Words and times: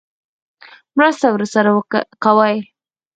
مرسته 0.97 1.27
ورسره 1.31 1.71
کوي. 2.23 2.55